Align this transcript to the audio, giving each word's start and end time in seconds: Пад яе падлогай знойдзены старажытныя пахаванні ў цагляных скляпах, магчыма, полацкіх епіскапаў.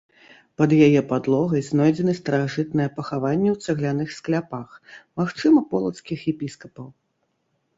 Пад 0.59 0.71
яе 0.85 1.01
падлогай 1.11 1.61
знойдзены 1.67 2.15
старажытныя 2.21 2.89
пахаванні 2.97 3.49
ў 3.55 3.67
цагляных 3.67 4.09
скляпах, 4.17 4.69
магчыма, 5.23 5.59
полацкіх 5.75 6.19
епіскапаў. 6.33 6.87